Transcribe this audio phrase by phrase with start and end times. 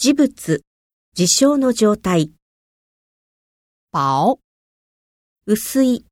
[0.00, 0.62] 事物、
[1.14, 2.32] 事象の状態、
[3.90, 4.40] 薄。
[5.46, 6.04] 薄い、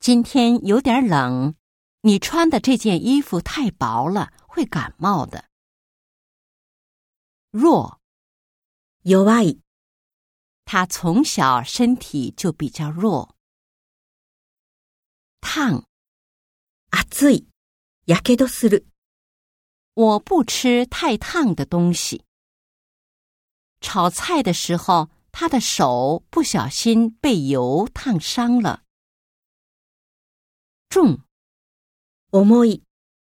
[0.00, 1.54] 今天有点冷，
[2.00, 5.44] 你穿的这件衣服太薄了，会感冒的。
[7.50, 8.00] 弱，
[9.02, 9.60] 弱い、
[10.64, 13.36] 他从小身体就比较弱。
[15.42, 15.84] 烫，
[16.90, 17.46] 熱い、
[18.06, 18.86] やけどする、
[19.92, 22.24] 我不吃太烫的东西。
[23.86, 28.84] 炒菜的时候，他的手不小心被油烫伤了。
[30.88, 31.22] 重，
[32.30, 32.82] 重い、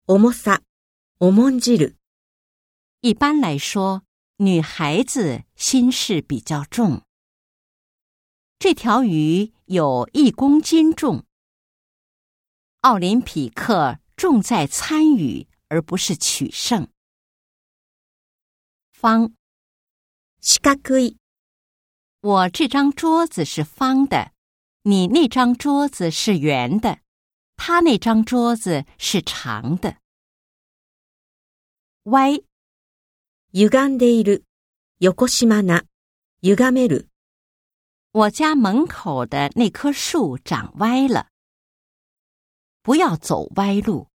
[0.05, 0.61] 重さ、
[1.19, 1.95] 重んじる、
[3.01, 4.03] 一般来说，
[4.37, 7.03] 女孩子心事比较重。
[8.57, 11.25] 这条鱼有一公斤重。
[12.81, 16.87] 奥林匹克重在参与，而不是取胜。
[18.91, 19.33] 方，
[20.43, 21.17] 四角い、
[22.21, 24.31] 我这张桌子是方的，
[24.83, 26.99] 你那张桌子是圆的，
[27.55, 29.97] 他那张桌子是长的。
[32.03, 32.41] 歪，
[33.51, 34.43] 歪んでいる、
[34.99, 35.83] 横島な、
[36.41, 37.07] 歪める、
[38.11, 41.27] 我家门口的那棵树长歪了，
[42.81, 44.07] 不要走歪路。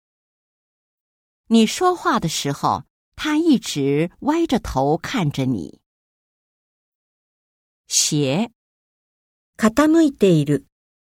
[1.47, 5.81] 你说话的时候，他一直歪着头看着你。
[7.87, 8.51] 斜，
[9.57, 10.65] 傾いている、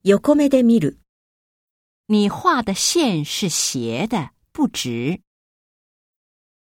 [0.02, 0.98] 横目で見る、
[2.08, 5.20] 你画的线是斜的，不直。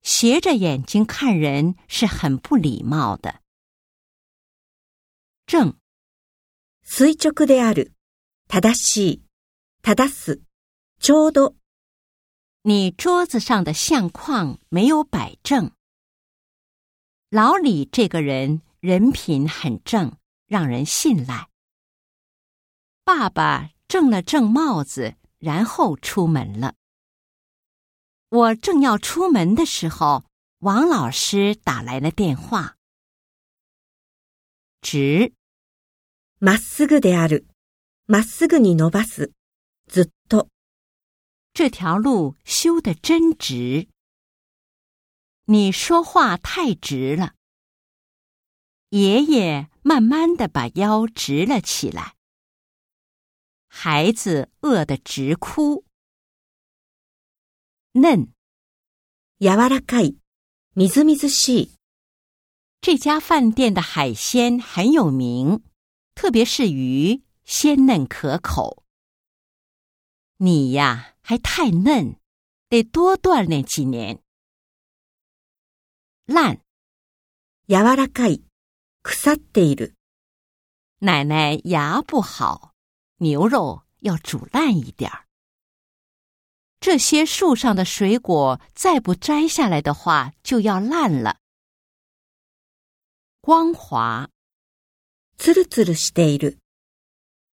[0.02, 3.42] 斜着眼睛看人是很不礼貌的。
[5.46, 5.76] 正，
[6.82, 7.92] 垂直である、
[8.48, 9.22] 正しい、
[9.82, 10.40] 正す、
[11.00, 11.54] ちょうど、
[12.62, 15.72] 你桌子上的相框没有摆正。
[17.30, 20.16] 老李这个人 人品很正，
[20.46, 21.48] 让人信赖。
[23.04, 26.74] 爸爸正了正帽子，然后出门了。
[28.28, 30.24] 我正要出门的时候，
[30.58, 32.76] 王老师打来了电话。
[34.82, 35.32] 直，
[36.38, 37.46] まっすぐである、
[38.06, 39.32] まっすぐに伸ばす、
[39.88, 40.48] ずっと、
[41.52, 43.88] 这条路修得真直。
[45.46, 47.34] 你说话太直了。
[48.94, 52.16] 爷爷慢慢的把腰直了起来。
[53.68, 55.84] 孩子饿得直哭。
[57.92, 58.32] 嫩，
[59.38, 60.18] 柔らかい、
[60.74, 61.78] みずみずしい、
[62.80, 65.62] 这家饭店的海鲜很有名，
[66.14, 68.84] 特别是鱼，鲜嫩可口。
[70.36, 72.16] 你呀，还太嫩，
[72.68, 74.22] 得多锻炼几年。
[76.26, 76.60] 烂，
[77.66, 78.44] 柔らかい、
[79.04, 79.94] 腐っている、
[81.00, 82.74] 奶奶牙不好，
[83.18, 85.26] 牛肉要煮烂一点儿。
[86.80, 91.38] 这些树上的水果再不摘下来的话，就要烂了。
[93.42, 94.28] 光滑，
[95.36, 96.58] つるつるしている、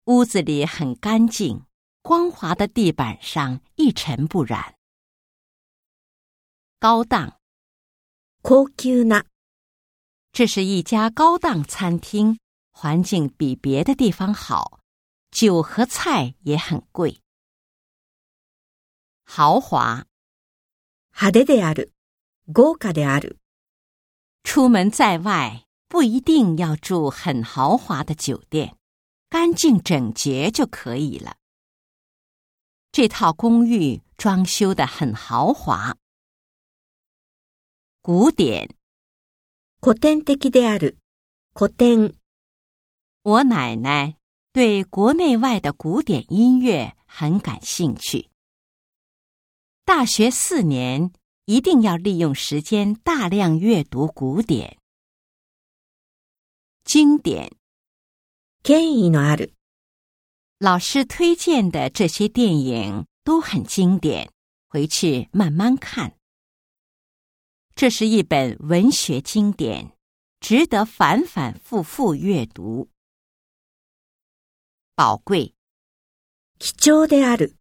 [0.05, 1.65] 屋子里很干净，
[2.01, 4.75] 光滑的地板上一尘不染。
[6.79, 7.37] 高档，
[8.41, 9.25] 高級な、
[10.35, 12.39] 这是一家高档餐厅，
[12.71, 14.79] 环境比别的地方好，
[15.29, 17.21] 酒和菜也很贵。
[19.25, 20.05] 豪华，
[21.11, 21.91] 派手である、
[22.53, 23.37] 豪華である、
[24.43, 28.77] 出门在外不一定要住很豪华的酒店，
[29.29, 31.37] 干净整洁就可以了。
[32.91, 35.95] 这套公寓装修的很豪华。
[38.01, 38.75] 古典，
[39.79, 40.97] 古典的である、
[41.53, 42.13] 古典、
[43.23, 44.17] 我奶奶
[44.53, 48.29] 对国内外的古典音乐很感兴趣。
[49.85, 51.11] 大学四年
[51.45, 54.77] 一定要利用时间大量阅读古典、
[56.83, 57.51] 经典。
[58.63, 59.53] 権威のある、
[60.59, 64.29] 老师推荐的这些电影都很经典，
[64.69, 66.13] 回去慢慢看。
[67.75, 69.97] 这是一本文学经典，
[70.39, 72.89] 值得反反复复阅读。
[74.95, 75.55] 宝贵，
[76.59, 77.55] 貴重である、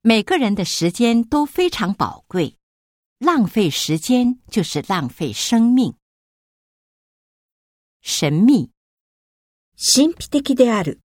[0.00, 2.58] 每个人的时间都非常宝贵，
[3.18, 5.94] 浪费时间就是浪费生命。
[8.00, 8.72] 神秘，
[9.76, 10.98] 神秘的である、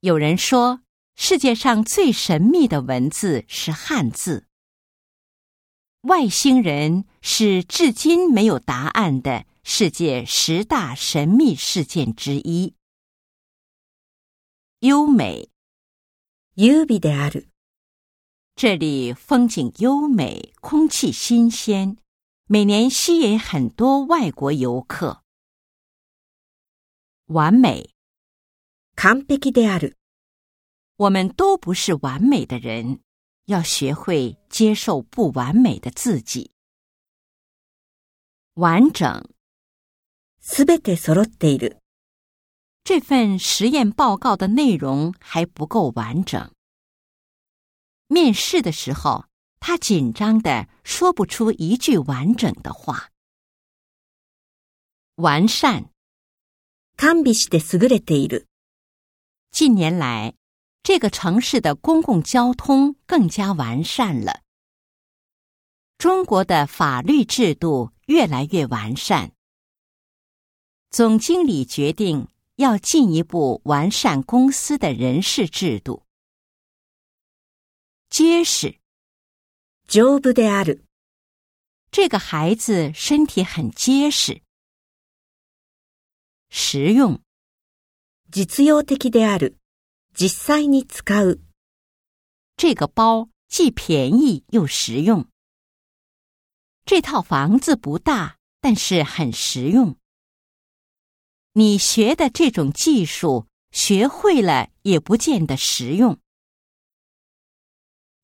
[0.00, 0.82] 有人说
[1.16, 4.46] 世界上最神秘的文字是汉字。
[6.02, 12.74] 外星人 是至今没有答案的世界十大神秘事件之一。
[14.80, 15.50] 优美，
[16.54, 17.48] 優美である。
[18.54, 21.96] 这里风景优美，空气新鲜，
[22.46, 25.22] 每年吸引很多外国游客。
[27.26, 27.90] 完美，
[28.96, 29.96] 完璧である。
[30.96, 33.00] 我们都不是完美的人，
[33.46, 36.52] 要学会接受不完美的自己。
[38.54, 39.24] 完整，
[40.40, 41.78] すべて揃っている。
[42.84, 46.52] 这份实验报告的内容还不够完整。
[48.06, 49.26] 面试的时候，
[49.60, 53.10] 他紧张的说不出一句完整的话。
[55.16, 55.90] 完善，
[56.96, 58.46] 完備して優れている。
[59.50, 60.34] 近年来，
[60.82, 64.42] 这个城市的公共交通更加完善了。
[65.98, 69.32] 中国的法律制度越来越完善。
[70.90, 72.28] 总经理决定。
[72.58, 76.04] 要进一步完善公司的人事制度。
[78.10, 78.80] 结实，
[79.86, 80.82] 丈夫である。
[81.92, 84.42] 这个孩子身体很结实。
[86.50, 87.20] 实用，
[88.32, 89.54] 実用的である。
[90.14, 91.40] 実際に使う。
[92.56, 95.26] 这个包既便宜又实用。
[96.84, 99.96] 这套房子不大，但是很实用。
[101.52, 106.18] 你学的这种技术，学会了也不见得实用。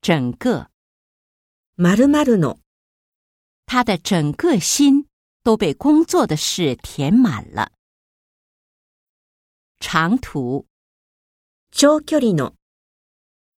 [0.01, 0.71] 整个，
[1.77, 2.59] まるまるの，
[3.67, 5.09] 他的整个心
[5.43, 7.73] 都被工作的事填满了。
[9.81, 10.67] 长途，
[11.71, 12.55] 長距離の，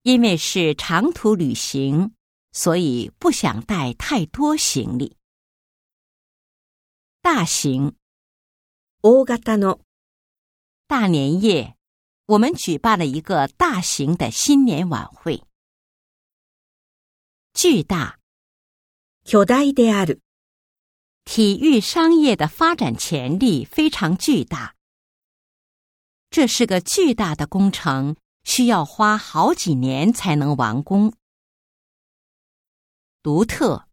[0.04, 2.14] 因为是长途旅行，
[2.52, 5.16] 所以不想带太多行李。
[7.22, 7.96] 大型。
[9.02, 9.80] 大型の
[10.88, 11.76] 大年夜，
[12.26, 15.44] 我们举办了一个大型的新年晚会。
[17.54, 18.18] 巨大，
[19.24, 20.20] 巨大である。
[21.26, 24.76] 体育商业的发展潜力非常巨大。
[26.32, 31.14] 这是个巨大的工程，需要花好几年才能完工。
[33.24, 33.88] 独特，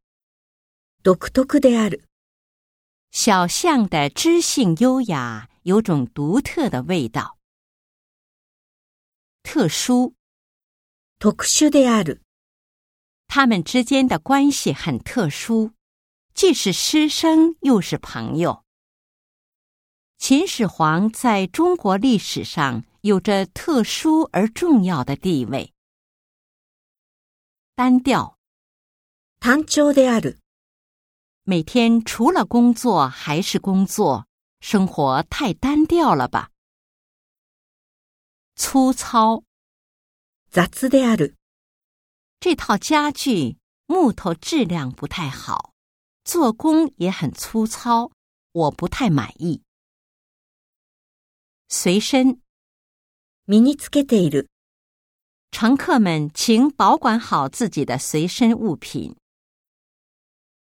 [1.02, 2.04] 独特である。
[3.10, 7.38] 小象的知性优雅，有种独特的味道。
[9.42, 10.14] 特殊，
[11.18, 12.20] 特殊である。
[13.26, 15.72] 他们之间的关系很特殊，
[16.34, 18.64] 既是师生又是朋友。
[20.18, 25.72] 秦始皇在中国历史上有着特殊而重要的地位。
[27.74, 28.36] 单调，
[29.40, 30.38] 単調である。
[31.42, 34.26] 每天除了工作还是工作，
[34.60, 36.50] 生活太单调了吧？
[38.56, 39.42] 粗糙，
[40.50, 41.34] 杂である。
[42.40, 45.74] 这套家具木头质量不太好，
[46.24, 48.10] 做工也很粗糙，
[48.52, 49.62] 我不太满意。
[51.68, 52.38] 随身，
[53.46, 54.48] 身につけている。
[55.50, 59.16] 乘客们，请保管好自己的随身物品。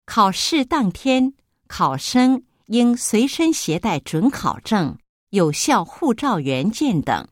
[0.05, 1.33] 考试当天，
[1.67, 4.97] 考生应随身携带准考证、
[5.30, 7.27] 有效护照原件等。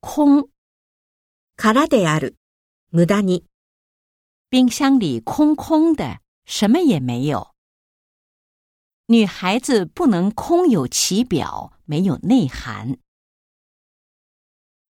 [0.00, 0.50] 空，
[1.56, 2.36] 空である。
[2.90, 3.44] 無駄に。
[4.50, 7.51] 冰箱里空空的，什么也没有。
[9.06, 12.98] 女孩子不能空有其表，没有内涵。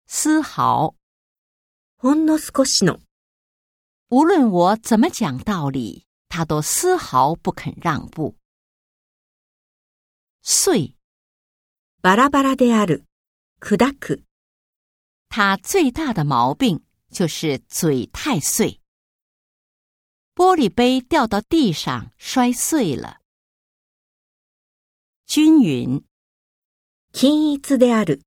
[0.07, 0.97] 丝毫，
[1.97, 3.01] ほんの少しの。
[4.09, 8.35] 无论我怎么讲道理，他都丝毫不肯让步。
[10.43, 10.97] 碎，
[12.03, 13.05] バラバラである。
[13.61, 14.25] 砕く。
[15.29, 18.81] 他最大的毛病就是嘴太碎。
[20.35, 23.21] 玻璃杯掉到地上摔碎了。
[25.27, 26.05] 均匀，
[27.13, 28.23] 均一である。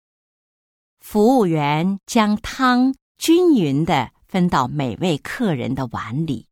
[1.00, 4.12] 服务员将汤均匀的。
[4.34, 6.48] 分到每位客人的碗里。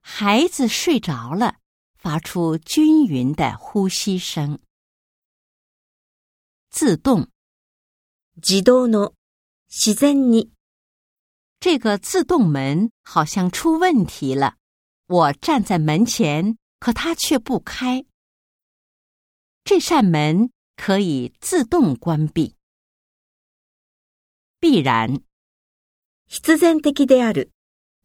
[0.00, 1.58] 孩子睡着了，
[1.96, 4.58] 发出均匀的呼吸声。
[6.70, 7.28] 自动，
[8.42, 9.12] 自動の
[9.68, 10.50] 自然に。
[11.60, 14.56] 这个自动门好像出问题了。
[15.06, 18.04] 我站在门前，可它却不开。
[19.68, 22.54] 这扇门可以自动关闭。
[24.60, 25.22] 必然。
[26.26, 27.50] 必然的である。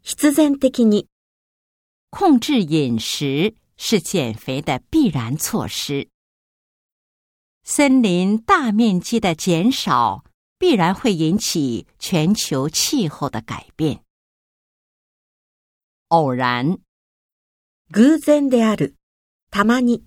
[0.01, 1.07] 必然的に。
[2.11, 6.09] 控制饮食是减肥的必然措施。
[7.63, 10.23] 森林大面积的减少
[10.57, 14.03] 必然会引起全球气候的改变。
[16.07, 16.79] 偶然，
[17.91, 18.95] 偶然である。
[19.51, 20.03] たまに。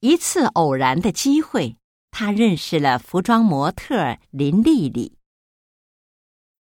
[0.00, 1.76] 一次偶然的机会，
[2.10, 5.16] 他认识了服装模特林丽丽。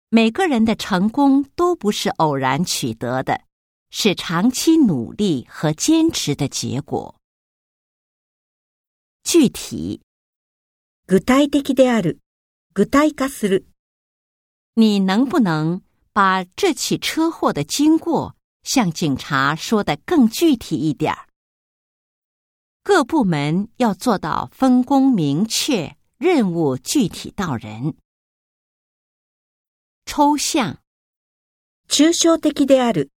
[0.09, 3.43] 每个人的成功都不是偶然取得的，
[3.91, 7.17] 是长期努力和坚持的结果。
[9.25, 10.03] 具体，
[11.07, 12.19] 具体的である。
[12.75, 13.65] 具体化する。
[14.75, 15.83] 你能不能
[16.13, 21.26] 把这起车祸的经过向警察说的更具体一点儿？
[22.87, 27.95] 各部门要做到分工明确，任务具体到人。
[30.05, 30.79] 抽象，
[31.89, 33.09] 抽象的である。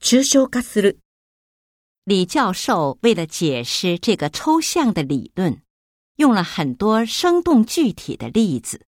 [0.00, 0.98] 抽象化する。
[2.04, 5.60] 李教授为了解释这个抽象的理论，
[6.16, 8.86] 用了很多生动具体的例子。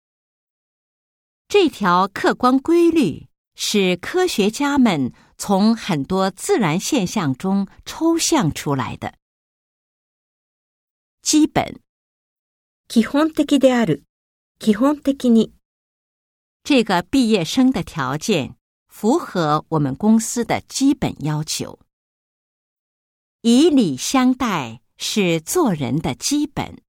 [1.48, 9.16] 这条客观规律是科学家们从很多自然现象中抽象出来的。
[11.22, 11.82] 基本，
[12.88, 14.04] 基本的である。
[14.60, 15.54] 基本的に。
[16.64, 21.80] 这个毕业生的条件符合我们公司的基本要求。
[23.42, 26.82] 以礼相待是做人的基本。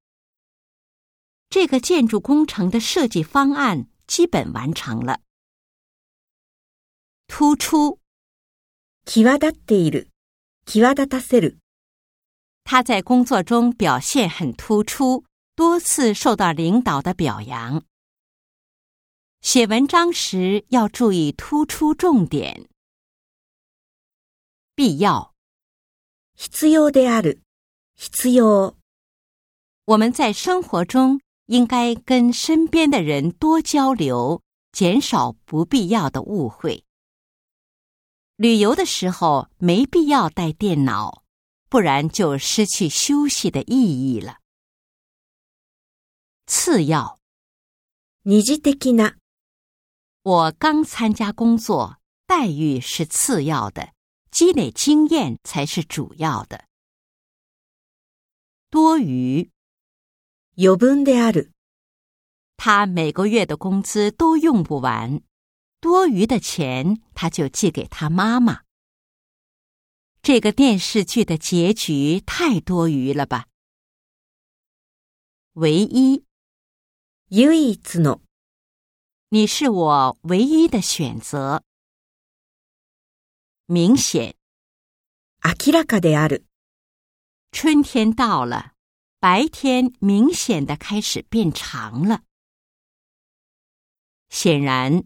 [1.51, 5.21] 这个建筑工程的设计方案基本完成了。
[7.27, 7.99] 突出，
[9.05, 10.09] 際立っている。
[10.67, 11.59] 際立たせる。
[12.65, 15.25] 他在工作中表现很突出，
[15.55, 17.83] 多次受到领导的表扬。
[19.41, 22.69] 写文章时要注意突出重点。
[24.75, 25.35] 必要，
[26.37, 27.41] 必要である。
[27.97, 28.77] 必要。
[29.87, 36.85] 我们在生活中应该跟身边的人多交流，减少不必要的误会。
[38.37, 41.22] 旅游的时候没必要带电脑，
[41.73, 44.39] 不然就失去休息的意义了。
[46.47, 47.21] 次要，
[48.25, 49.17] 二次的な。
[50.23, 53.93] 我刚参加工作，待遇是次要的，
[54.31, 56.67] 积累经验才是主要的。
[58.71, 59.51] 多余，
[60.57, 61.53] 余分である。
[62.57, 65.23] 他每个月的工资都用不完，
[65.81, 68.63] 多余的钱他就寄给他妈妈。
[70.23, 73.47] 这个电视剧的结局太多余了吧？
[75.55, 76.25] 唯一，
[77.31, 78.21] 唯一の。
[79.31, 81.63] 你是我唯一的选择。
[83.67, 84.35] 明显，
[85.43, 86.45] 明らかである。
[87.51, 88.75] 春天到了，
[89.21, 92.23] 白天明显的开始变长了。
[94.31, 95.05] 显然，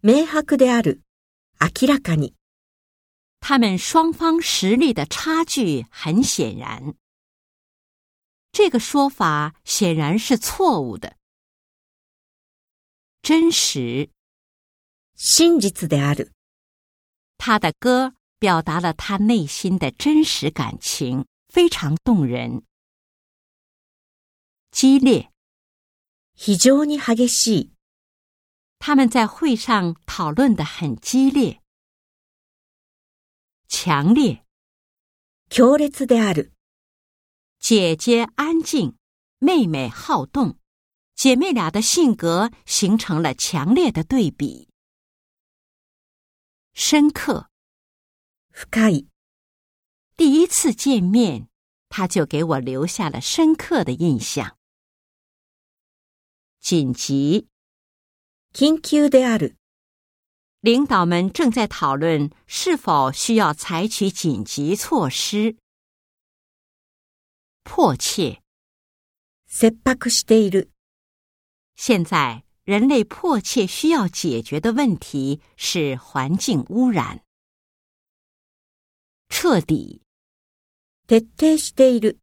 [0.00, 1.02] 明白である。
[1.60, 2.34] 明らかに。
[3.40, 6.94] 他们双方实力的差距很显然。
[8.52, 11.16] 这个说法显然是错误的。
[13.20, 14.10] 真实，
[15.14, 16.30] 真実である。
[17.36, 22.64] 他的歌表达了他内心的真实感情，非常动人。
[24.70, 25.30] 激烈，
[26.34, 27.70] 非常に激しい。
[28.78, 31.60] 他们在会上讨论的很激烈。
[33.68, 34.44] 强烈，
[35.48, 36.52] 強烈である。
[37.58, 38.96] 姐姐安静，
[39.38, 40.58] 妹妹好动。
[41.14, 44.68] 姐妹俩的性格形成了强烈的对比。
[46.74, 47.48] 深刻，
[48.52, 49.06] 深い。
[50.16, 51.48] 第一次见面，
[51.88, 54.58] 他就给我留下了深刻的印象。
[56.60, 57.48] 紧急，
[58.52, 59.56] 緊急である。
[60.60, 65.56] 领导们正在讨论是否需要采取紧急措施。
[67.62, 68.40] 迫切，
[69.46, 70.70] 切迫している。
[71.76, 77.22] 现在，人类迫切需要解决的问题是环境污染。
[79.28, 80.02] 彻底。
[81.06, 82.18] 徹底している。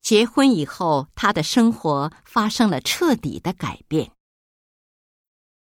[0.00, 4.12] 结婚以后，他的生活发生了彻底的改变。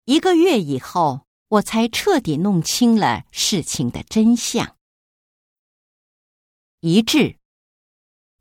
[0.05, 4.75] 一个月以后， 我才彻底弄清了事情的真相。
[6.81, 7.37] 一致。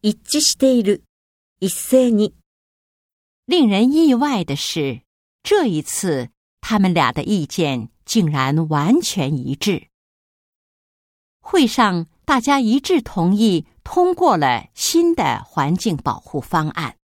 [0.00, 1.02] 一致している。
[1.58, 2.34] 一斉に。
[3.46, 5.02] 令人意外的是，
[5.42, 9.88] 这一次他们俩的意见竟然完全一致。
[11.40, 16.98] 会上大家一致同意通过了新的环境保护方案。